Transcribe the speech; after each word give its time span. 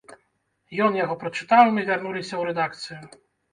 Ён 0.85 0.97
яго 0.99 1.17
прачытаў, 1.25 1.63
і 1.67 1.75
мы 1.77 1.81
вярнуліся 1.91 2.31
ў 2.35 2.43
рэдакцыю. 2.51 3.01